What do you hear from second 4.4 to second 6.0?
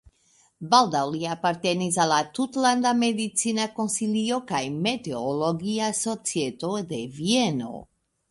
kaj meteologia